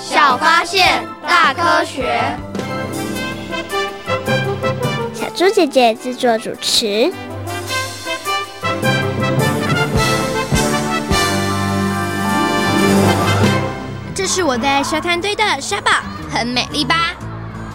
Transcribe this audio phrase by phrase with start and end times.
[0.00, 2.22] 小发现，大科学。
[5.12, 7.12] 小猪姐姐制作主持。
[14.14, 15.90] 这是我在沙滩堆的沙堡，
[16.30, 17.14] 很美丽吧？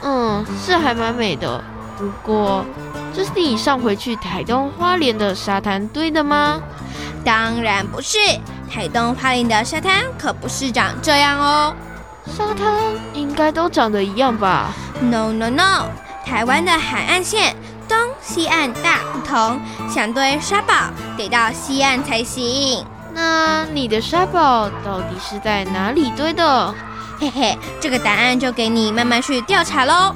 [0.01, 1.63] 嗯，是还蛮美的。
[1.97, 2.65] 不过，
[3.13, 6.61] 这是你上回去台东花莲的沙滩堆的吗？
[7.23, 8.17] 当然不是，
[8.69, 11.73] 台东花莲的沙滩可不是长这样哦。
[12.25, 12.67] 沙滩
[13.13, 15.87] 应该都长得一样吧？No No No，
[16.25, 17.55] 台湾的海岸线
[17.87, 20.73] 东西岸大不同，想堆沙堡
[21.17, 22.85] 得到西岸才行。
[23.13, 26.73] 那你的沙堡到底是在哪里堆的？
[27.19, 30.15] 嘿嘿，这个答案就给你慢慢去调查喽。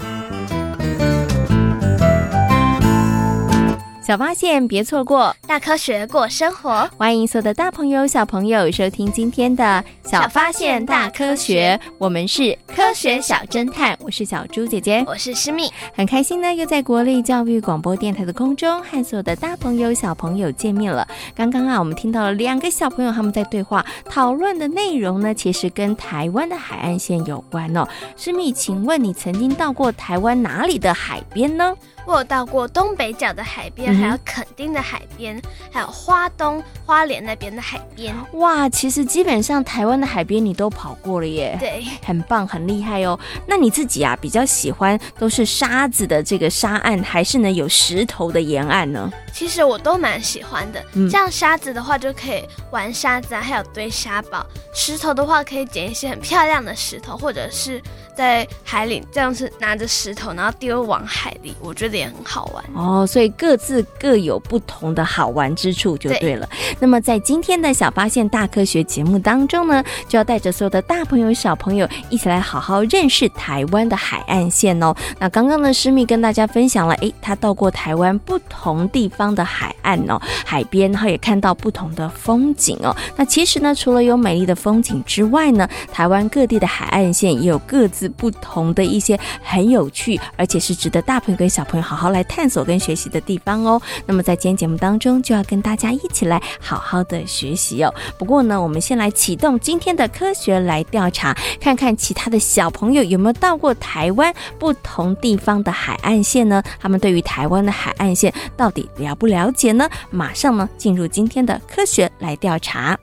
[4.08, 6.90] 小发现，别错过；大科学，过生活。
[6.96, 14.00] 欢迎所有的大朋友、小朋友收听今天的《小发现大科学》，我们是科学小侦探。
[14.00, 21.06] 我是小猪姐姐，我是诗蜜，很开心呢，又在国立教育广播电台的空中和所有的大朋友、小朋友见面了。
[21.36, 27.86] 刚刚啊，我们听到了两个小朋友他们在对话，讨论的内容呢，其实跟台湾的海岸线有关哦。
[28.16, 31.76] 诗蜜，请问你曾经到过台湾哪里的海边呢？
[32.08, 38.16] 我有到过东北角的海边，还有垦丁的海边，嗯、还有花东花莲那边的海边。
[38.36, 43.20] 哇，其实基本上台湾的海边你都跑过了耶，对，很棒，很厉害哦。
[43.46, 49.12] 那你自己啊，比较喜欢都是沙子的这个沙岸，还是呢有石头的沿岸呢？
[49.34, 50.82] 其实我都蛮喜欢的。
[50.94, 52.42] 嗯、像沙子的话，就可以
[52.72, 54.40] 玩沙子啊，还有堆沙堡；
[54.74, 57.82] 石头的话，可以捡一些很漂亮的石头，或者是
[58.16, 61.54] 在海里这样子拿着石头，然后丢往海里。
[61.60, 61.97] 我觉得。
[61.98, 66.48] 也很好玩哦，所以各自各有不同的好玩之处就对了。
[66.48, 66.76] 对。
[66.80, 74.96] 那么在今天的小发现大科学节目当中呢，就要带着所有的大朋友小朋友一起来好好认识台湾的海岸线哦。
[75.20, 82.96] 那刚刚呢，诗蜜跟大家分享了，诶，他到过台湾不同地方的海岸哦，海边，然后也看到不同的风景哦。
[83.16, 91.87] 那其实呢，除了有美丽的风景之外呢，台湾各地的海岸线也有各自不同的一些很有趣，而且是值得大朋友跟小朋友。
[91.88, 93.82] 好好来探索跟学习的地方哦。
[94.06, 97.94] 那么在今天节目当中，就要跟大家一起来好好的学习哦。
[98.20, 106.62] 不过呢，我们先来启动今天的科学来调查，看看其他的小朋友有没有到过台湾不同地方的海岸线呢？
[106.78, 109.90] 他们对于台湾的海岸线到底了不了解呢？
[110.12, 112.98] 马上呢，进入今天的科学来调查。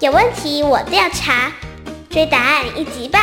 [0.00, 1.50] 有问题我调查，
[2.10, 3.22] 追答案一级棒。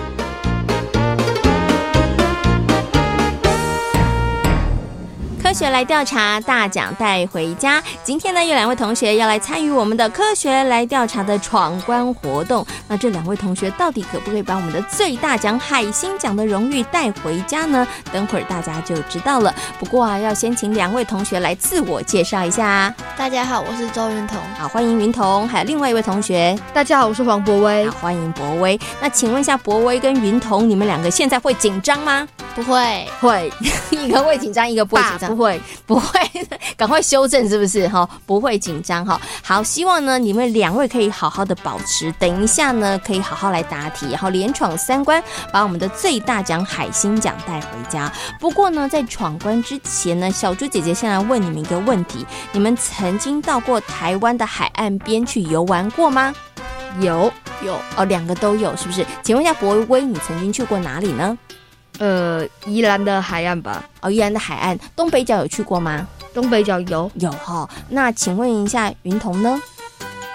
[5.41, 7.81] 科学来调查，大奖带回家。
[8.03, 12.63] 今天呢，有两位同学要来参与我们的科学来调查的闯关活动。
[12.87, 17.85] 那这两位同学到底可不可以把我们的最大奖海星奖的荣誉带回家呢？
[18.13, 19.53] 等会儿大家就知道了。
[19.79, 22.93] 不过啊，要先请两位同学来自我介绍一下。
[23.17, 24.37] 大家好，我是周云彤。
[24.59, 25.47] 好，欢迎云彤。
[25.47, 26.55] 还有另外一位同学。
[26.71, 27.89] 大家好，我是黄博威。
[27.89, 28.79] 好，欢迎博威。
[29.01, 32.27] 那请问一下，博威跟云彤，你们两个现在会紧张吗？
[32.53, 33.51] 不会，会
[33.91, 35.30] 一个会紧张，一个不会紧张。
[35.31, 36.19] 不会， 不会，
[36.75, 37.87] 赶快修正是不是？
[37.87, 39.19] 哈，不会紧张哈。
[39.41, 45.23] 好，希望呢你们两位可以好好的保持，等一下呢可以好好来答题，然后连闯三关，
[45.53, 48.11] 把我们的最大奖海星奖带回家。
[48.39, 56.35] 不过呢，在闯关之前呢，小猪姐姐先来问你们一个问题：你们曾经到过台湾的海岸边去游玩过吗？
[56.99, 57.31] 有
[57.63, 59.05] 有哦，两个都有，是不是？
[59.23, 61.37] 请问一下博威，你曾经去过哪里呢？
[62.01, 63.83] 呃，宜兰的海岸吧。
[64.01, 66.07] 哦，宜兰的海岸，东北角有去过吗？
[66.33, 67.69] 东北角有有哈。
[67.89, 69.61] 那请问一下云彤呢？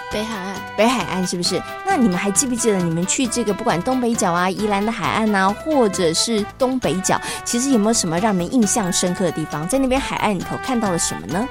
[0.09, 1.61] 北海岸，北海岸是不是？
[1.85, 9.67] 那你们还记不记得你们去这个不管东北角啊、宜兰的海岸啊，或者是东北角，其实有没有什么让你们印象深刻的地方？
[9.67, 11.45] 在那边海岸里头看到了什么呢？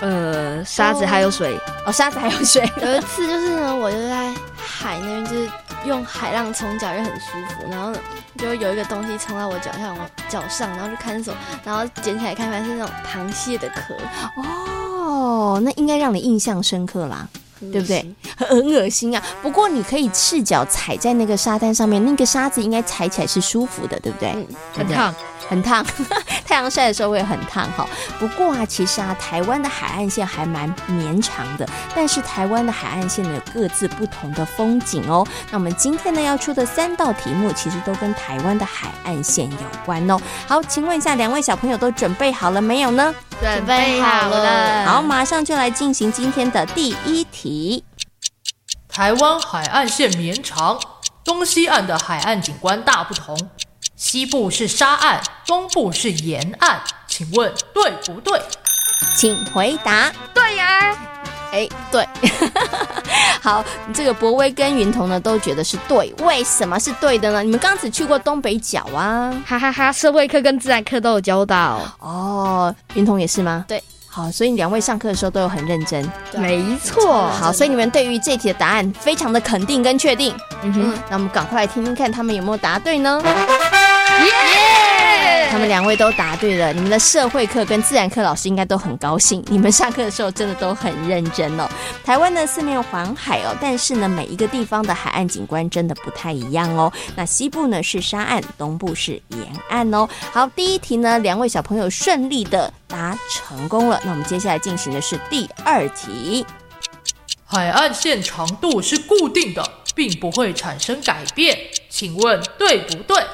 [0.00, 2.62] 呃，沙子还有水哦，沙子还有水。
[2.80, 5.48] 有一次就是呢，我就在海那边，就是
[5.84, 7.70] 用海浪冲脚，就很舒服。
[7.70, 7.98] 然后呢，
[8.38, 9.98] 就有一个东西冲到我脚下，我
[10.28, 11.32] 脚上，然后就看手，
[11.64, 13.94] 然后捡起来看，发现是那种螃蟹的壳。
[14.42, 17.28] 哦，那应该让你印象深刻啦，
[17.72, 18.14] 对不对？
[18.36, 19.22] 很恶心啊！
[19.42, 24.30] 不过你可以赤脚踩在那个沙滩上面，那个沙子应该踩起来是舒服的，对不对？
[24.32, 25.14] 嗯，很烫。
[25.48, 25.84] 很烫，
[26.46, 27.84] 太阳晒的时候会很烫哈。
[28.20, 35.26] 不过啊，其实啊，台湾的海岸线还蛮绵长的，但是台湾的海岸线呢，有各自不同的风景哦。
[35.50, 40.16] 那我们今天呢要出的三道题目，其实都跟台湾的海岸线有关哦。
[40.46, 43.12] 好，请问一下，两位小朋友都准备好了没有呢？
[43.40, 44.86] 准备好了。
[44.86, 47.49] 好，马上就来进行今天的第一题。
[48.88, 50.78] 台湾海岸线绵长，
[51.24, 53.36] 东西岸的海岸景观大不同。
[53.96, 58.40] 西部是沙岸，东部是沿岸，请问对不对？
[59.16, 60.10] 请回答。
[60.34, 60.96] 对呀，
[61.52, 62.08] 哎，对。
[63.42, 63.64] 好，
[63.94, 67.42] 这个博威跟云彤呢都觉得是对，为什么是对的呢？
[67.42, 71.80] 你们刚只去过东北角啊，哈哈哈，社会课跟自然课都有教到。
[72.00, 73.64] 哦，云彤也是吗？
[73.68, 73.82] 对。
[74.12, 76.04] 好，所以两位上课的时候都有很认真。
[76.34, 77.28] 没错。
[77.28, 80.34] 好，所以你们对于这题的答案非常的肯定跟确定。
[80.62, 83.22] 嗯哼，那我们赶快来听听看他们有没有答对呢？
[83.24, 85.50] 耶！Yeah!
[85.52, 89.44] 他们两位都答对了，你们的社会课跟自然课老师应该都很高兴。
[89.48, 91.68] 你们上课的时候真的都很认真哦。
[92.04, 96.92] 台湾呢四面环海哦，但是呢每一个地方的海岸景观真的不太一样哦。
[97.14, 100.08] 那西部呢是沙岸，东部是沿岸哦。
[100.32, 103.98] 好，第一题呢两位小朋友顺利的答成功了。
[104.04, 106.44] 那我们接下来进行的是第二题。
[107.46, 109.62] 海岸线长度是固定的，
[109.94, 111.58] 并不会产生改变，
[111.88, 113.24] 请问对不对？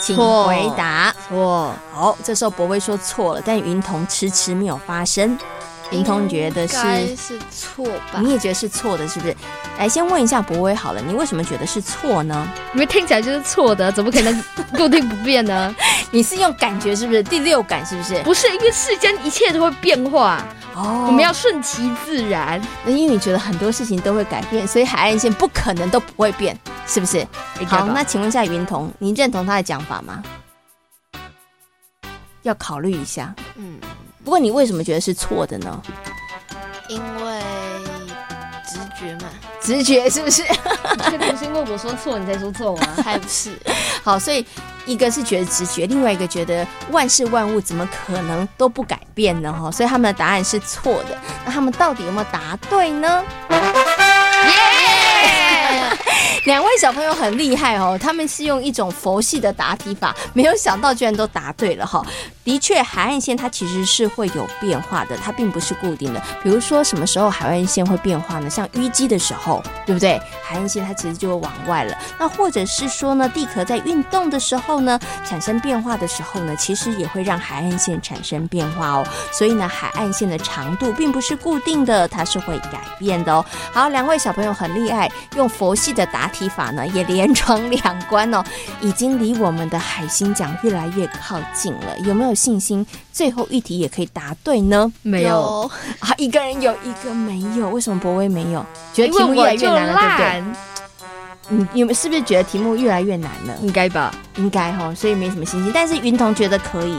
[0.00, 1.14] 请回答。
[1.28, 1.74] 错。
[1.92, 5.38] 好，这时候博威说错了，但云彤迟迟没有发声。
[5.92, 8.20] 云彤觉得是是错吧？
[8.20, 9.36] 你也觉得是错的，是不是？
[9.78, 12.48] 来，先问一下博威好了，你为什么觉得是错呢？
[12.74, 15.74] 因为听起来就是错的，怎么可能固定不变呢？
[16.10, 17.22] 你是用感觉是不是？
[17.22, 18.22] 第六感是不是？
[18.22, 20.44] 不是，因为世间一切都会变化。
[20.74, 22.60] 哦，我们要顺其自然。
[22.84, 27.26] 那因为你觉得很多事情都会改变，所以海岸线不可能都不会变，是不是？
[27.66, 30.22] 好，那请问一下云彤，你认同他的讲法吗？
[32.42, 33.34] 要考虑一下。
[33.56, 33.78] 嗯。
[34.24, 35.82] 不过你为什么觉得是错的呢？
[36.88, 37.40] 因为
[38.66, 39.28] 直觉嘛，
[39.60, 40.42] 直觉是不是？
[40.42, 42.86] 你确定是因为我说错你才说错吗？
[43.04, 43.50] 还不是。
[44.02, 44.44] 好，所以
[44.86, 49.52] 一个是觉得直觉，另外一个觉得万事万物怎么可能都不改变呢？
[49.52, 51.18] 哈，所以他们的答案是错的。
[51.44, 53.22] 那他们到底有没有答对呢？
[56.44, 62.02] 两位小朋友很厉害哦，他们是用一种佛系的答题法，没有想到居然都答对了哈。
[62.44, 66.22] 的确，海岸线它其实是会有变化的，它并不是固定的。
[66.42, 68.48] 比如说，什么时候海岸线会变化呢？
[68.48, 70.18] 像淤积的时候，对不对？
[70.42, 71.96] 海岸线它其实就会往外了。
[72.18, 79.06] 那或者是说呢，地壳在运动的时候呢，产生变化的时候呢，其实也会让海岸线产生变化哦。
[79.30, 83.44] 所以呢，海岸线的长度并不是固定的，它是会改变的哦。
[83.72, 88.42] 好，两位小朋友很厉害，用佛系的答题法呢，也连闯两关哦，
[88.80, 91.98] 已经离我们的海星奖越来越靠近了。
[92.04, 94.90] 有没有信心最后一题也可以答对呢？
[95.02, 98.64] 没有啊，一个人有一个没有，为什么博威没有？
[98.92, 100.44] 觉得题目越来越难了，对不对？
[101.48, 103.54] 你你们是不是觉得题目越来越难了？
[103.60, 105.72] 应该吧，应该哈，所以没什么信心。
[105.74, 106.94] 但是云彤觉得可以，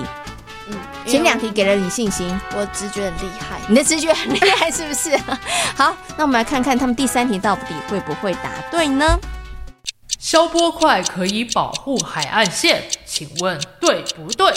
[0.68, 0.76] 嗯，
[1.08, 5.18] 前两题给了你信心，我直觉很厉害，你的直觉很厉害，是不是？
[5.76, 9.18] 好，那我们来看看他们第三题到底会不会答对呢？
[10.24, 14.54] 消波块可以保护海岸线，请问对不对？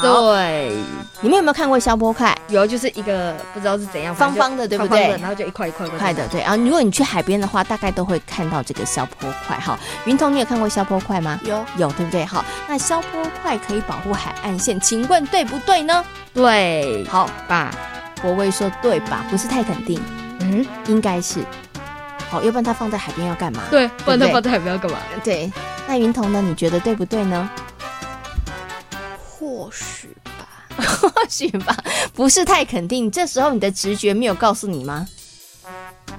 [0.00, 0.72] 对，
[1.20, 2.32] 你们有没有看过消波块？
[2.46, 5.08] 有，就是一个不知道是怎样方方的，对不对？
[5.20, 6.40] 然后就一块一块块的，对。
[6.42, 9.56] 然后如果你去海边的话，大概都会看到这个消波块。
[9.56, 11.40] 哈，云彤，你有看过消波块吗？
[11.44, 12.24] 有，有，对不对？
[12.24, 16.04] 好，那消波块可以保护海岸线，请问对不对呢？
[16.32, 17.74] 对，好吧。
[18.22, 19.24] 博威说对吧？
[19.28, 20.00] 不是太肯定。
[20.38, 21.40] 嗯，应该是。
[22.32, 23.64] 好，要不然它放在海边要干嘛？
[23.70, 24.96] 对，不然它放在海边要干嘛？
[25.22, 25.52] 对。
[25.86, 26.40] 那云彤呢？
[26.40, 27.50] 你觉得对不对呢？
[29.18, 30.48] 或许吧，
[30.98, 31.76] 或许吧，
[32.14, 33.10] 不是太肯定。
[33.10, 35.06] 这时候你的直觉没有告诉你吗？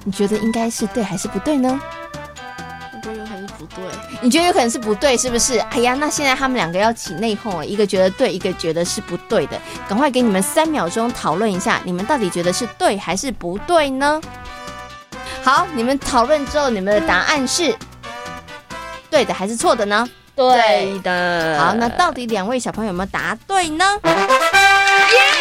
[0.04, 1.80] 你觉得应该是对还是不对呢？
[2.92, 3.84] 我觉得有可能是不对。
[4.22, 5.58] 你觉得有可能是不对，是不是？
[5.58, 9.60] 哎呀，那现在他们两个要起内讧了，一个觉得对，一个觉得是不对的。
[9.88, 14.20] 赶快给你们三秒钟讨论一下，你们到底觉得是对还是不对呢？
[15.44, 17.76] 好，你们讨论之后，你们的答案是
[19.10, 20.08] 对的还是错的呢？
[20.34, 21.60] 对的。
[21.60, 23.84] 好，那到底两位小朋友有没有答对呢？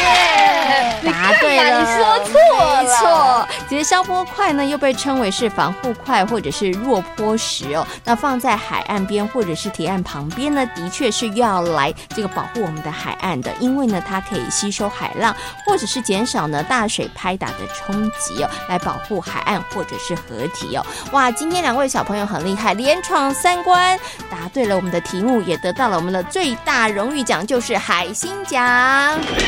[0.03, 0.99] 耶！
[1.05, 2.83] 答对了，你说错了。
[2.83, 7.85] 没错，其实消波块呢又被称为是防护块或者是弱坡石哦。
[8.03, 20.85] 那放在海岸边或者是堤岸旁边呢，的确是要来这个保护我们的海岸的，因为呢它可以吸收海浪或者是减少呢大水拍打的冲击哦，来保护海岸或者是河堤哦。
[21.11, 23.97] 哇，今天两位小朋友很厉害，连闯三关，
[24.29, 28.61] 答对了我们的题目，也得到了我们的最大荣誉奖，就是海星奖。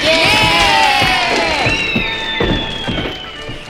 [0.04, 0.45] 耶！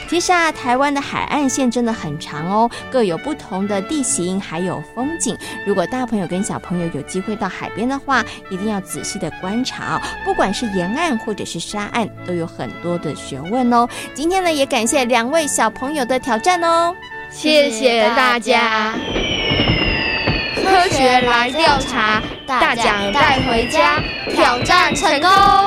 [0.07, 5.37] 其实啊，台湾的海岸线真的很长哦，各有不同的地形，还有风景。
[5.65, 10.01] 如果大朋友跟小朋友有机会到海边的话，一定要仔细的观察哦。
[10.23, 13.85] 不管是沿岸或者是沙岸，都有很多的学问哦。
[14.13, 16.95] 今天呢，也感谢两位小朋友的挑战哦，
[17.29, 18.93] 谢谢大家。
[20.55, 23.99] 科学来调查，大奖带回家，
[24.31, 25.64] 挑战成功。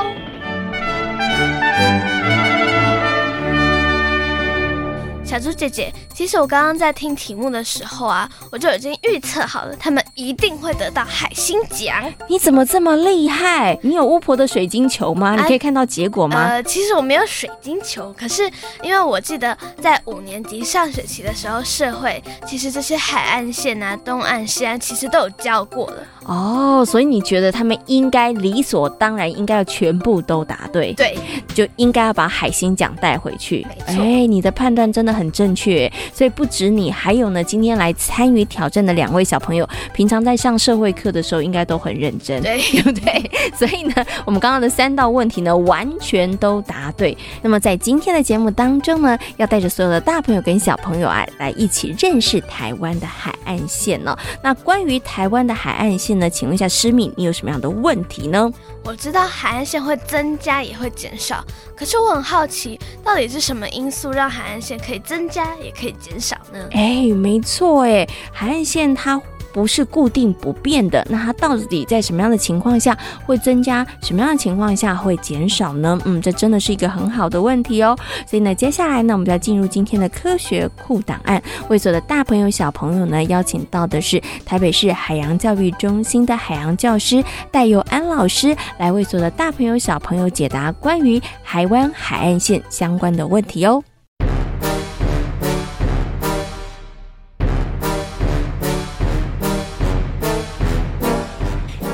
[5.29, 12.03] 小猪姐姐，其实我刚刚在听题目的时候啊，我就已经预测好了，他们一定会得到海星奖。
[12.29, 13.79] 你怎么这么厉害？
[13.83, 15.37] 你有巫婆的水晶球吗？
[15.37, 16.45] 你可以看到结果吗？
[16.45, 18.51] 呃，其实我没有水晶球，可是
[18.83, 26.03] 因为我记得在五年级上学期的时候，社会其实这些海岸线啊、东岸、西岸其实都有教过了。
[26.27, 30.93] 哦，所以你觉得他们应该理所当然应该要全部都答对？
[30.95, 31.17] 对，
[31.55, 33.65] 就应该要把海星奖带回去。
[33.87, 43.31] 哎，你的判断真的很正确，所以不止你，还有呢，今天来参与挑战的两位小朋友，平常在上社会课的时候应该都很认真，对，对不对？
[43.55, 47.17] 所以呢，我们刚刚的三道问题呢，完全都答对。
[47.43, 54.19] 那么在今天的节目当中呢，要带着所有的大朋友跟小朋友啊，来一起认识台湾的海岸线呢、哦。
[54.43, 58.51] 那关于台湾的海岸线呢，请问一下诗敏，你有什么样的问题呢？
[58.85, 61.45] 我知道海岸线会增加也会减少，
[61.77, 66.59] 可是我很好奇，到底是什么因素让海岸线可以增加也可以减少呢？
[66.73, 69.21] 哎，没错，哎，海岸线它
[69.59, 72.97] 不是固定不变的，那它到底在什么样的情况下
[73.27, 75.99] 会增加，什么样的情况下会减少呢？
[76.05, 77.99] 嗯，这真的是一个很好的问题哦。
[78.25, 93.83] 所以呢，接下来呢，我们就要进入今天的科学库档案，为所有的大朋友小朋友呢，邀请到的是台北市海洋教育中心的海洋教师戴佑安老师，来为所有的大朋友小朋友解答关于台湾海岸线相关的问题哦。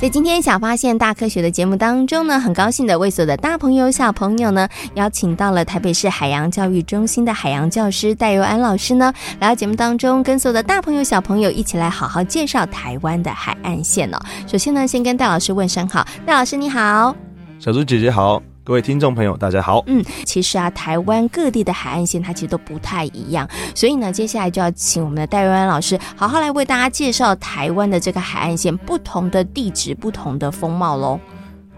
[0.00, 14.18] 在今天小发现大科学的节目当中呢，很高兴的为所有的大朋友小朋友呢，邀请到了台北市海洋教育中心的海洋教师戴佑安老师呢，来到节目当中，跟所有的大朋友小朋友一起来好好介绍台湾的海岸线哦。
[14.46, 17.12] 首先呢，先跟戴老师问声好，戴老师你好，
[17.58, 18.40] 小猪姐姐好。
[18.68, 19.82] 各位听众朋友，大家好。
[19.86, 31.18] 嗯，其实啊，台湾各地的海岸线它其实都不太一样，所以呢，接下来就要请我们的戴瑞安老师好好来为大家介绍台湾的这个海岸线不同的地质、不同的风貌喽。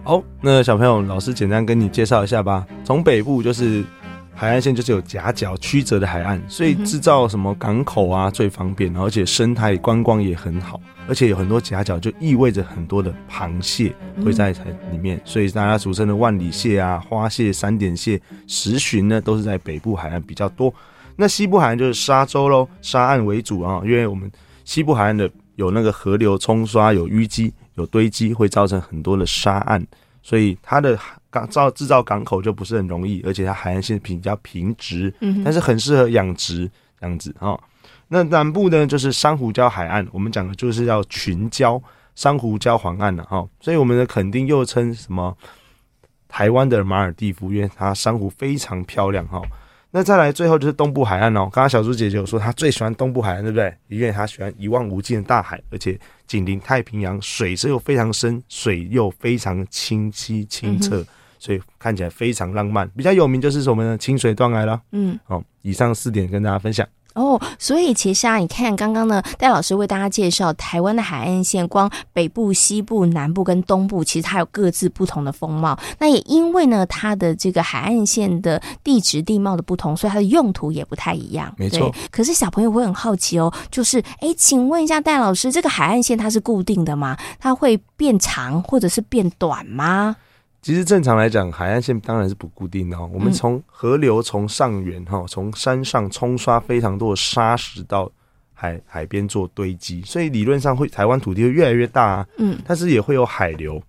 [0.03, 2.67] 好，那小朋友，老师简单跟你介绍一下吧。
[2.83, 3.85] 从北部就是
[4.41, 10.81] 海岸线，就是有夹角曲折的海岸，所以制造什么港口啊最方便，而且生态观光也很好。
[11.07, 13.95] 而且有很多夹角，就意味着很多的螃蟹
[14.25, 20.73] 会在海里面，所以大家俗称的万里蟹啊、花蟹、三点蟹、石鲟呢，都是在北部海岸比较多。
[21.17, 24.33] 那西部海岸就是沙洲喽，沙岸为主啊，因为我们
[24.65, 29.87] 西部海岸的有那个河流冲刷、有淤积、有堆积，会造成很多的沙岸，
[30.23, 30.99] 所以它的
[31.31, 37.59] 港造制造港口就不是很容易，而且它海岸线比较平直，嗯但是很适合养殖这样子啊。
[38.09, 41.81] 那南部呢，就是珊瑚礁海岸，我们讲的就是叫群礁
[42.15, 45.37] 珊瑚礁黄岸了哈，所以我们的垦丁又称什么
[46.29, 49.41] 台湾的马尔蒂夫，因为它珊瑚非常漂亮哈。
[49.93, 51.41] 那再来最后就是东部海岸哦。
[51.53, 53.75] 刚刚小猪姐姐有说她最喜欢东部海岸，对不对？
[53.89, 61.07] 因为她喜欢一望无际的大海，而且紧邻太平洋，水质又非常深，水又非常清晰清澈，嗯、
[61.39, 62.89] 所以看起来非常浪漫。
[62.91, 64.81] 比较有名就是我们的清水断崖了。
[64.93, 66.87] 嗯，好，以上四点跟大家分享。
[67.21, 75.79] 哦，所以其实啊，你看刚刚呢，戴老师为大家介绍台湾的海岸线，光北部、西部、南部跟东部，其实它有各自不同的风貌。
[75.99, 81.53] 那也因为呢，它的这个海岸线的地质地貌的不同，所以它的用途也不太一样。
[81.59, 81.93] 没错。
[82.11, 87.17] 可是小朋友会很好奇哦，就是哎，请问一下戴老师，这个海岸线它是固定的吗？
[87.39, 90.17] 它会变长或者是变短吗？
[90.63, 93.09] 其实正常来讲，海岸线当然是不固定的哦。
[93.13, 98.11] 我们从河流从上源哈，从山上冲刷非常多的沙石到
[98.53, 102.27] 海海边做堆积，所以理论上会台湾土地会越来越大啊。
[102.37, 103.83] 嗯，但是也会有海流，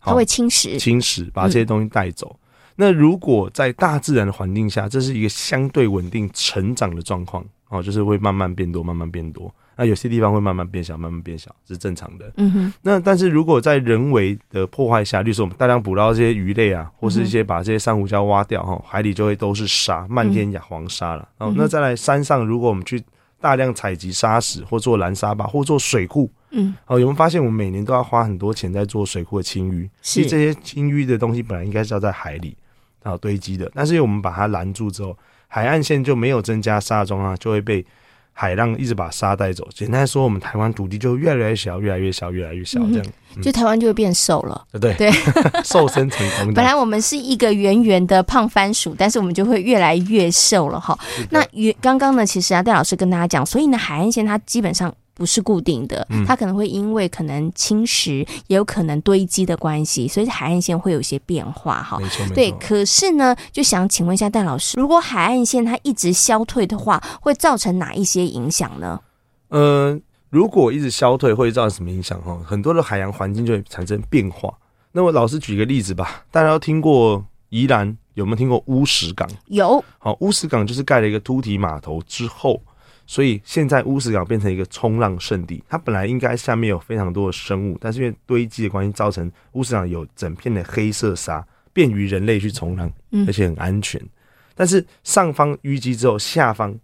[0.00, 2.38] 它会侵蚀侵蚀，把这些东西带走。
[2.76, 9.52] 那如果在大自然的环境下，这是一个相对稳定成长的状况哦，就是会慢慢变多，慢慢变多。
[9.76, 12.32] 那有些地方会慢慢变小，慢慢变小是正常的。
[12.38, 12.72] 嗯哼。
[12.80, 21.28] 那但是如果在人为的破坏下，例如说我们大量捕捞这些鱼类啊，或是一些把这些珊瑚礁挖掉哈，海里就会都是沙，漫天亚黄沙了。
[21.38, 23.02] 哦、嗯，那再来山上，如果我们去
[23.38, 29.86] 大量采集沙石，或做拦沙坝，或做水库，嗯，哦，有没有发现我们每年都要花很多钱在做水库的清淤？
[30.00, 32.56] 其实这些清淤的东西本来应该是要在海里
[33.02, 35.14] 然后堆积的，但是因为我们把它拦住之后，
[35.48, 37.84] 海岸线就没有增加沙中啊，就会被。
[38.38, 45.12] 海浪一直把沙带走，简单说，我们台湾土地就越来越小，越来越小，越来越小，这样，嗯、就台湾就会变瘦了，对对对，
[45.64, 46.52] 瘦身成功。
[46.54, 50.98] 本来我们是一个圆圆的胖番薯，但是我们就会越来越瘦了哈。
[51.30, 54.94] 那圆刚刚呢，其实啊，戴老师跟大家讲，所以呢，海岸线它基本上。
[55.16, 58.18] 不是固定的，它可能会因为可能侵蚀，
[58.48, 61.98] 也有可能堆积的关系，所以海岸线会有一些变化哈。
[61.98, 62.52] 没错，对。
[62.60, 69.00] 可是呢，就想请问一下戴老师，如果海岸线它一直消退的话，会造成哪一些影响呢？
[69.48, 72.20] 呃，如果一直消退，会造成什么影响？
[72.20, 74.52] 哈，很多的海洋环境就会产生变化。
[74.92, 79.26] 那我老师举个例子吧，大家都听过宜兰，有没有听过乌石港？
[79.46, 79.82] 有。
[79.98, 82.60] 好，乌石港就是盖了一个凸体码头之后。
[83.06, 92.92] 所以现在乌石港变成一个冲浪圣地，它本来应该下面有非常多的生物，但是因为堆积的关系，造成乌石港有整片的黑色沙，便于人类去冲浪，
[93.26, 94.00] 而且很安全。
[94.54, 96.74] 但是上方淤积之后，下方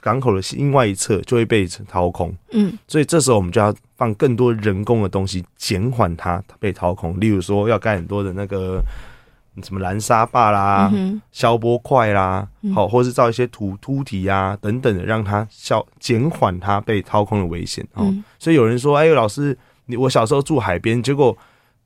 [0.00, 8.82] 港口的另外一侧就会被掏空，嗯，所以这时候我们就要放更多人工的东西，减缓它被掏空，例如说要盖很多的那个。
[9.62, 10.92] 什么蓝沙坝啦、
[11.32, 17.86] 消波块啦，好，或是造一些土凸体啊等等的，让它消减缓它被掏空的危险。
[17.94, 21.36] 哦，所以有人说，哎，老师，你我小时候住海边，结果。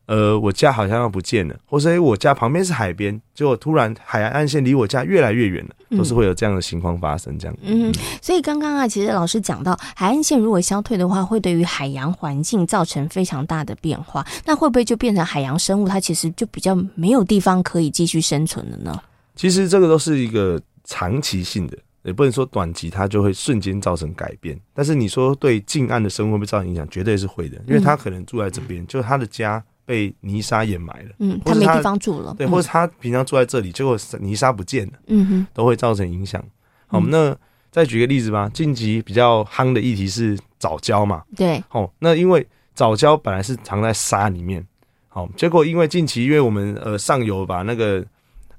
[0.07, 7.38] 呃，我家好像要不见了，或是我家旁边是海边，结果突然海岸线离我家越来越远了，都是会有这样的情况发生。
[7.38, 7.90] 这样，嗯，
[8.21, 14.23] 所以刚刚啊，其实老师讲到，海岸线如果消退的话，会对于海洋环境造成非常大的变化。
[14.45, 19.01] 那会不会就变成海洋生物它其实就比较没有地方可以继续生存了呢？
[19.35, 24.61] 其实这个都是一个长期性的，也不能说短期它就会瞬间造成改变。
[24.75, 26.87] 但是你说对近岸的生物会不会造成影响？
[26.90, 29.64] 绝对是会的，因为它可能住在这边，就是它的家。
[29.87, 36.42] 被泥沙掩埋了，嗯，他没地方住了，对，或者他平常住在这里，结果泥沙不见了，嗯哼，都会造成影响。
[36.87, 37.37] 好，那
[37.70, 44.64] 再举个例子吧，近期比较夯的议题是藻礁嘛，对，好，那因为藻礁本来是藏在沙里面，
[45.09, 48.05] 好，结果因为近期因为我们呃上游把那个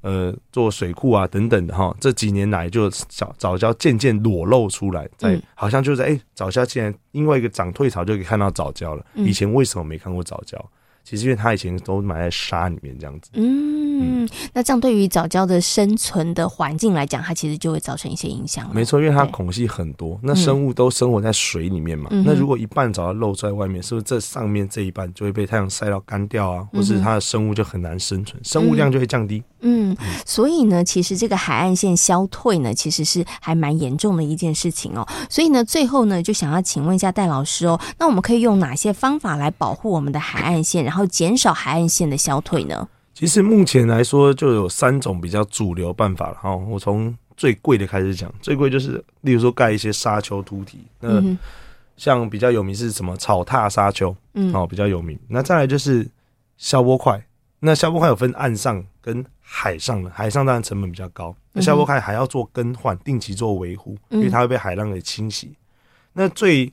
[0.01, 10.59] 呃做水库啊等等的哈，这几年来就藻藻礁渐渐裸露出来，在好像就是哎藻礁竟然因为一个涨退潮就可以看到藻礁了，以前为什么没看过藻礁？
[11.05, 13.29] 其实因为他以前都埋在沙里面这样子，
[14.53, 18.69] 那这样对于早教的生存的环境来讲，它其实就会造成一些影响。
[18.73, 22.10] 没错，因为它孔隙很多，那生物都生活在水里面嘛。
[22.12, 26.67] 那如果一半藻礁露在外面，是不是这上面这一半就会被太阳晒到干掉啊？
[26.71, 29.43] 或是它的生物就很难生存，生物量就会降低。
[29.62, 35.08] 嗯，所以呢，其实这个海岸线消退呢，其实是还蛮严重的一件事情哦。
[35.29, 42.88] 所以呢，最后呢，就想要请问一下戴老师哦，那我们可以用哪些方法来保护我们的海岸线，然后减少海岸线的消退呢？
[43.15, 46.54] 其实目前来说，就有三种比较主流办法了哈。
[46.54, 51.23] 我从最贵的开始讲，最贵就是，例如说盖一些沙丘凸体，那
[51.95, 55.17] 像比较有名是什么草踏沙丘，嗯，哦，比较有名。
[55.30, 56.06] 那再来就是
[56.58, 57.25] 消波块，
[57.60, 65.56] 那消波块有分岸上跟海上的，海上当然成本比较高，那消波块还要做更换，定期做维护，因为它会被海浪给侵袭。
[66.12, 66.69] 那最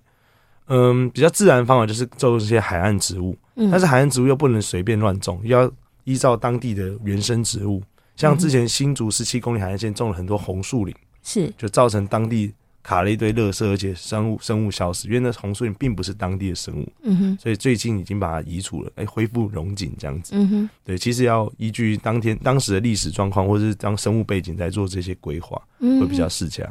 [0.67, 3.39] 嗯比较自然的方法就是种这些海岸植物，
[3.71, 5.71] 但是海岸植物又不能随便乱种，要
[6.05, 7.83] 依照当地的原生植物。
[8.17, 12.53] 像之前新竹十七公里海岸线种了很多红树林，是就造成当地。
[12.83, 26.65] 卡了一堆垃圾，而且生物生物消失，因为那红树林并不是当地的生物，嗯哼，所以最近已经把它移除了，哎、欸，恢复溶景这样子，嗯哼，对，其实要依据当天当时的历史状况，或者是当生物背景在做这些规划，嗯，会比较适恰。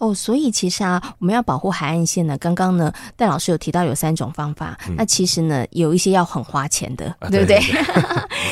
[0.00, 7.60] 哦，所以其实啊，我们要保护海岸线呢，刚刚呢戴老师有提到有三种方法，嗯、那其实呢有一些要很花钱的，啊、对不对？
[7.60, 7.82] 对，对，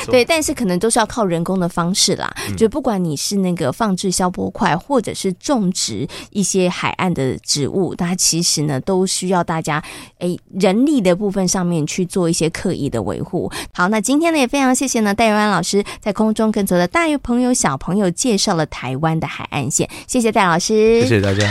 [0.05, 9.83] 对， 对，但是可能都是要靠人工的方式啦，嗯、就不管你是那个放置消波块，或者是种植一些海岸的植物，它其实呢都需要大家
[10.19, 13.51] 诶人力的部分上面去做一些刻意的维护。
[13.73, 21.47] 好，那今天呢也非常谢谢呢戴玉安老师在空中跟所有的大朋友小朋友介绍了台湾的海岸线，谢谢戴老师，谢谢大家。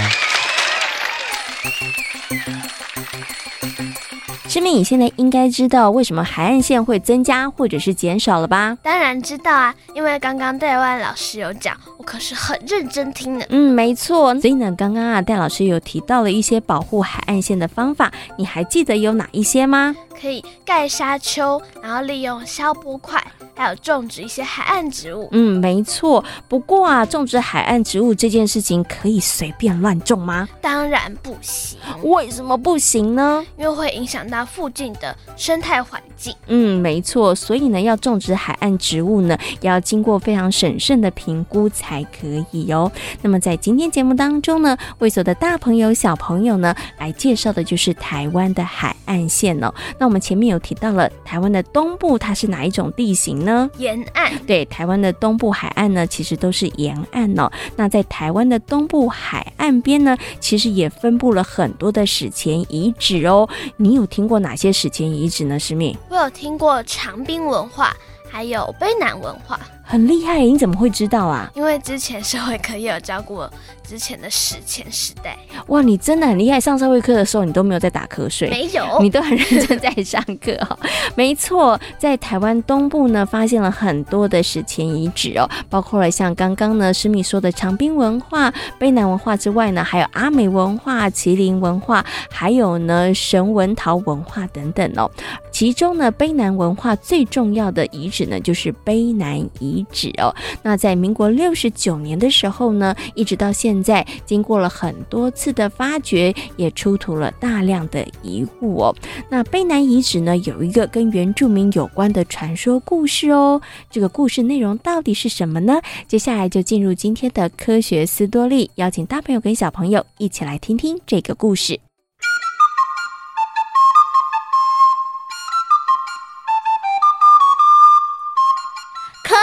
[4.49, 8.79] 师明，你现在应该知道为什么海岸线会增加或者是减少了吧？
[8.83, 13.45] 当然知道啊，因为刚刚戴万老师有讲，我可是很认真听的。
[13.51, 14.33] 嗯，没错。
[14.41, 19.95] 所以呢，刚刚啊，戴老师有提到了一些保护海岸线的方法，你还记得有哪一些吗？
[20.19, 23.23] 可以盖沙丘，然后利用消波块，
[23.55, 25.29] 还有种植一些海岸植物。
[25.33, 26.25] 嗯，没错。
[26.49, 30.49] 不过啊，种植海岸植物这件事情可以随便乱种吗？
[30.63, 31.79] 当然不行。
[32.03, 33.45] 为什么不行呢？
[33.59, 36.35] 因为会影响到附近的生态环境。
[36.47, 37.35] 嗯，没错。
[37.35, 42.91] 所以呢，要种植海岸植物呢，要经过非常审慎的评估才可以哦。
[43.23, 49.73] 那么在今天节目当中呢，为所有的大朋友小朋友呢，来介绍的就是台湾的海岸线哦。
[49.99, 53.69] 那我们前面有提到了台湾的东部，它是哪一种地形呢？
[53.79, 54.33] 沿岸。
[54.47, 57.51] 对，台湾的东部海岸呢，其实都是沿岸哦。
[57.77, 63.49] 那在台湾的东部海岸边呢，其实也分布了很多的史前遗址哦。
[63.77, 65.59] 你有听过哪些史前遗址呢？
[65.59, 67.95] 诗敏，我有听过长滨文化，
[68.31, 69.59] 还有卑南文化。
[69.89, 71.49] 很厉害，你怎么会知道啊？
[71.55, 73.49] 因为之前社会课也有教过
[73.87, 75.39] 之前的史前时代。
[75.69, 76.59] 哇，你真的很厉害！
[76.59, 80.77] 上社会课的时候，你都没有在打瞌睡，没有，你都很认真在上课哦。
[81.15, 95.09] 没错，在台湾东部呢，发现了很多的史前遗址哦，包括了像刚刚呢诗敏说的长滨文化、卑南文化之外呢，还有阿美文化、麒麟文化，还有呢神文陶文化等等哦。
[95.53, 100.35] 其中呢，卑南文化最重要的遗址呢，就是卑南遗遗址哦。
[100.63, 108.97] 那在民国六十九年的时候呢，一直到现在，经过了很多次的发掘，也出土了大量的遗物哦。
[109.29, 113.61] 那卑南遗址呢，有一个跟原住民有关的传说故事哦。
[113.91, 115.81] 这个故事内容到底是什么呢？
[116.09, 121.86] 接下来就进入今天的科学思多利，邀请大朋友跟小朋友一起来听听这个故事。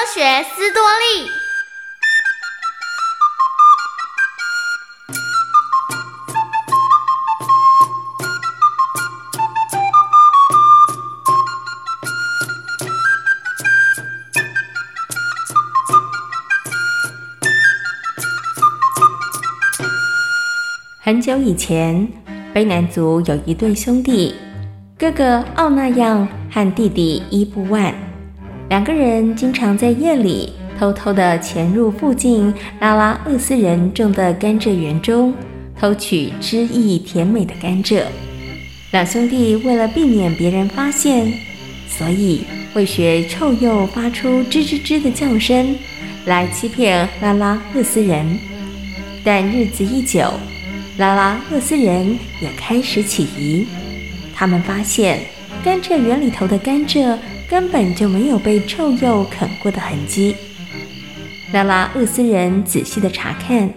[0.05, 1.29] 学思多利。
[21.01, 22.07] 很久以前，
[22.53, 24.35] 卑南族有一对兄弟，
[24.97, 27.93] 哥哥奥那样和弟弟伊布万。
[28.73, 35.31] 两个人经常在夜里偷偷地潜入附近拉拉厄斯人种的甘蔗园中，
[35.79, 38.01] 偷取汁液甜美的甘蔗。
[38.89, 41.31] 两兄弟为了避免别人发现，
[41.87, 45.75] 所以会学臭鼬发出吱吱吱的叫声，
[46.25, 48.25] 来欺骗拉拉厄斯人。
[49.23, 50.33] 但日子一久，
[50.97, 53.67] 拉拉厄斯人也开始起疑，
[54.33, 55.19] 他们发现
[55.63, 57.15] 甘蔗园里头的甘蔗。
[57.53, 60.35] 根本就没有被臭鼬啃过的痕迹。
[61.53, 63.71] 拉拉厄斯人仔细地查看，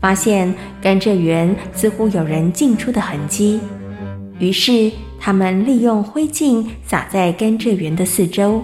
[0.00, 3.60] 发现甘蔗园似乎有人进出的痕迹。
[4.40, 4.90] 于是
[5.20, 8.60] 他们利用灰烬撒在甘蔗园的四周。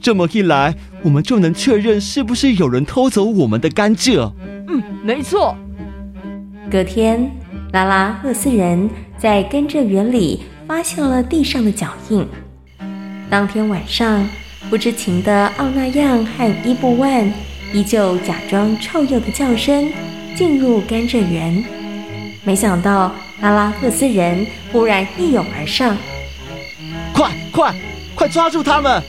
[0.00, 4.32] 这么一来，我们就能确认是不是有人偷走我们的甘蔗。
[4.68, 5.54] 嗯，没错。
[6.70, 7.30] 隔天，
[7.74, 12.26] 拉拉厄斯人在甘蔗园里发现了地上的脚印。
[13.30, 14.28] 当天晚上，
[14.70, 17.32] 不知情的奥那样和伊布万
[17.72, 19.90] 依旧假装臭鼬的叫声
[20.36, 21.64] 进入甘蔗园，
[22.44, 25.96] 没想到拉拉厄斯人忽然一涌而上，
[27.12, 27.74] 快快
[28.14, 29.02] 快抓住他们！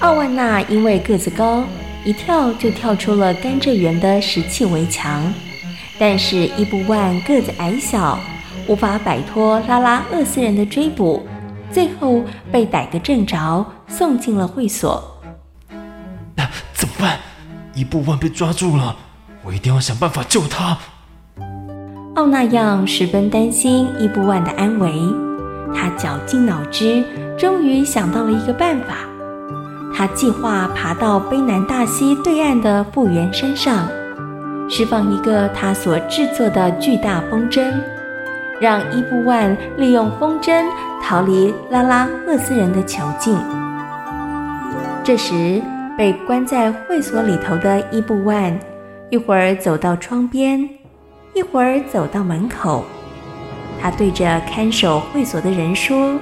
[0.00, 1.64] 奥万娜因为个子高，
[2.04, 5.32] 一跳就跳出了甘蔗园的石砌围墙，
[5.98, 8.18] 但是伊布万个子矮小，
[8.66, 11.26] 无法摆脱拉拉厄斯人的追捕。
[11.70, 15.02] 最后被逮个正着，送进了会所。
[16.34, 17.18] 那怎么办？
[17.74, 18.96] 伊布万被抓住了，
[19.42, 20.78] 我一定要想办法救他。
[22.14, 24.90] 奥那样十分担心伊布万的安危，
[25.74, 27.04] 他绞尽脑汁，
[27.38, 28.96] 终于想到了一个办法。
[29.94, 33.86] 他计划爬到卑南大溪对岸的富源山上，
[34.70, 37.70] 释放一个他所制作的巨大风筝，
[38.58, 40.64] 让伊布万利用风筝
[41.08, 43.38] 逃离拉拉赫斯人的囚禁。
[45.04, 45.62] 这时，
[45.96, 48.58] 被关在会所里头的伊布万，
[49.08, 50.68] 一会儿走到窗边。
[51.32, 52.84] 一会儿走到门口，
[53.80, 56.18] 他对着看守会所的人说：“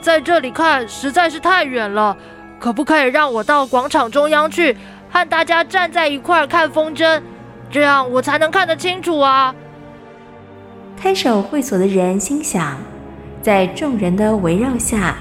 [0.00, 2.16] 在这里看实在是太远了，
[2.60, 4.76] 可不可以让我到广场中央去，
[5.10, 7.20] 和大家站在一块儿看风筝？
[7.68, 9.52] 这样我才能看得清楚啊！”
[11.02, 12.76] 看守会所的人心想，
[13.48, 15.16] 在众人的围绕下，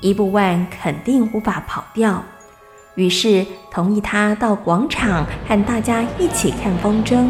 [0.00, 2.20] 伊布万肯定无法跑掉，
[2.96, 7.28] 于是同意他到广场和大家一起看风筝。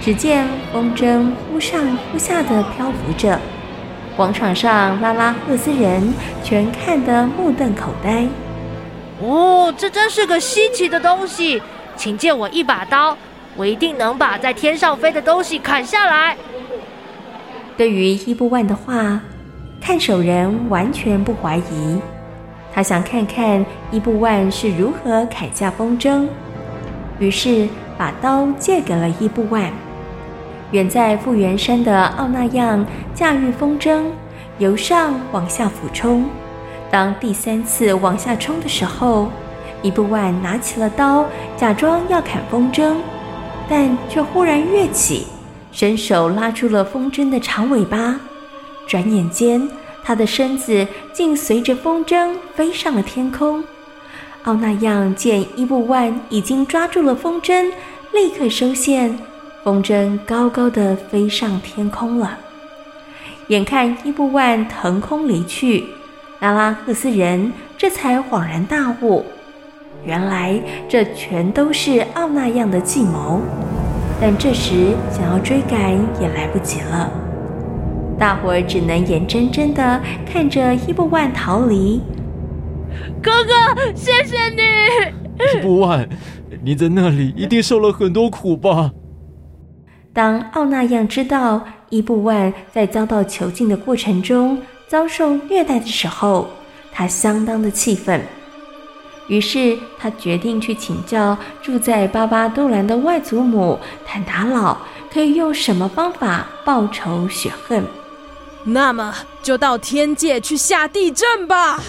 [0.00, 3.38] 只见风筝忽上忽下的漂浮着，
[4.16, 8.26] 广场上拉拉赫斯人全看得目瞪口呆。
[9.20, 11.62] 哦，这真是个稀奇的东西，
[11.94, 13.16] 请借我一把刀，
[13.54, 16.36] 我一定能把在天上飞的东西砍下来。
[17.76, 19.20] 对于伊布万的话，
[19.82, 22.00] 看守人完全不怀疑，
[22.72, 26.24] 他想看看伊布万是如何砍下风筝，
[27.18, 27.68] 于是
[27.98, 29.72] 把刀借给了伊布万。
[30.70, 34.04] 远在富源山的奥纳样驾驭风筝，
[34.58, 36.26] 由上往下俯冲。
[36.88, 39.28] 当第三次往下冲的时候，
[39.82, 42.94] 伊布万拿起了刀，假装要砍风筝，
[43.68, 45.26] 但却忽然跃起，
[45.72, 48.20] 伸手拉住了风筝的长尾巴。
[48.92, 49.66] 转眼间，
[50.04, 53.64] 他的身子竟随着风筝飞上了天空。
[54.42, 57.70] 奥那样见伊布万已经抓住了风筝，
[58.12, 59.18] 立刻收线。
[59.64, 62.36] 风筝高高的飞上天空了，
[63.46, 65.86] 眼看伊布万腾空离去，
[66.40, 69.24] 拉拉赫斯人这才恍然大悟，
[70.04, 73.40] 原来这全都是奥那样的计谋。
[74.20, 77.10] 但这时想要追赶也来不及了，
[78.22, 82.00] 大伙儿只能眼睁睁的看着伊布万逃离。
[83.20, 83.52] 哥哥，
[83.96, 84.62] 谢谢你！
[85.58, 86.08] 伊布万，
[86.62, 88.92] 你在那里一定受了很多苦吧？
[90.12, 94.56] 当奥纳样知道伊布万在遭到囚禁的过程中
[94.86, 96.46] 遭受虐待的时候，
[96.92, 98.22] 他相当的气愤。
[99.26, 104.76] 于是他决定去请教住在巴巴杜兰的外祖母坦达老，
[105.12, 107.84] 可以用什么方法报仇雪恨。
[108.64, 111.82] 那么就到天界去下地震吧。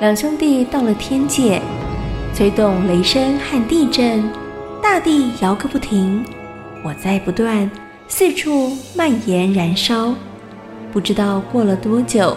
[0.00, 1.60] 两兄弟到了天界，
[2.34, 4.30] 催动雷声和地震，
[4.82, 6.24] 大地摇个不停。
[6.82, 7.68] 火灾不断，
[8.06, 10.14] 四处蔓延燃烧。
[10.92, 12.36] 不知道过了多久，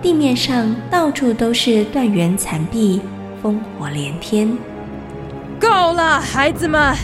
[0.00, 3.00] 地面上到处都是断垣残壁，
[3.42, 4.56] 烽火连天。
[5.60, 6.94] 够了，孩子们，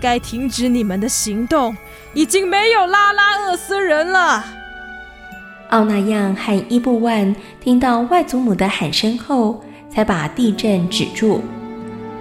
[0.00, 1.76] 该停止你们的行动。
[2.14, 4.44] 已经没有拉拉厄斯人了。
[5.74, 9.60] 奥纳样和伊布万听到外祖母的喊声后，
[9.90, 11.40] 才把地震止住。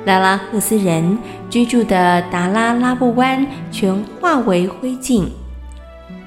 [0.05, 1.15] 拉拉赫斯人
[1.51, 5.27] 居住的达拉拉布湾全化为灰烬，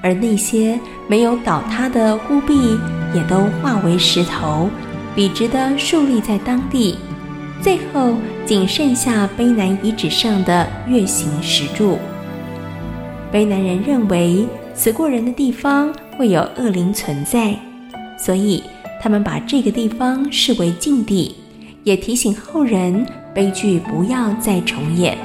[0.01, 2.79] 而那些没有倒塌的屋壁
[3.13, 4.69] 也都化为石头，
[5.13, 6.95] 笔直地竖立在当地。
[7.61, 8.13] 最后，
[8.45, 11.97] 仅剩下卑南遗址上的月形石柱。
[13.33, 17.55] 卑南人认为死过人的地方会有恶灵存在，
[18.17, 18.63] 所以
[19.01, 21.35] 他们把这个地方视为禁地，
[21.83, 23.05] 也提醒后人。
[23.35, 25.15] 悲剧不要再重演。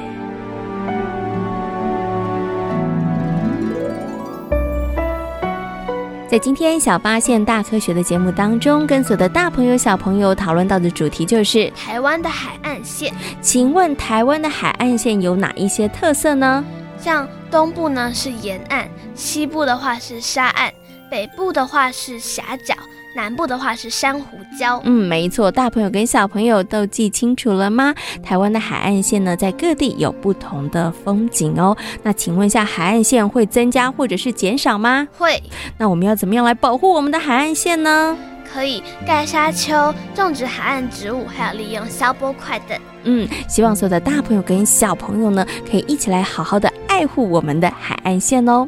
[6.29, 13.11] 在今天小发现大科学的节目当中，跟所有的大朋友小朋友讨论到的主题就是台湾的海岸线。
[13.41, 16.63] 请问台湾的海岸线有哪一些特色呢？
[16.99, 20.71] 像东部呢是沿岸，西部的话是沙岸，
[21.13, 22.73] 北部的话是狭角。
[23.15, 27.93] 南部的话是珊瑚礁，嗯，没错，大朋友跟小朋友都记清楚了吗？
[28.23, 31.77] 台湾的海岸线呢，在各地有不同的风景哦。
[32.01, 35.07] 那请问一下，海岸线会增加或者是减少吗？
[35.15, 35.39] 会。
[35.77, 38.17] 那我们要怎么样来保护我们的海岸线呢？
[38.51, 42.75] 可以盖沙丘、种植海岸植物，还有利用消波块等。
[43.03, 48.65] 嗯，希望所有的大朋友跟小朋友呢，可以一起来好好的爱护我们的海岸线哦。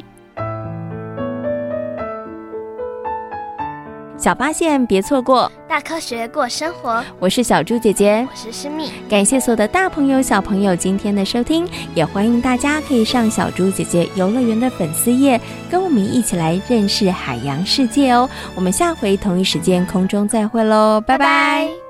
[4.18, 7.04] 小发现别错过，大科学过生活。
[7.18, 8.90] 我是小猪姐姐，我是诗密。
[9.08, 15.38] 感谢所有的大朋友小朋友今天的收听，也欢迎大家可以上小猪姐姐游乐园的粉丝页，
[15.70, 18.28] 跟我们一起来认识海洋世界哦。
[18.54, 21.26] 我们下回同一时间空中再会喽，拜拜。
[21.26, 21.85] 拜拜。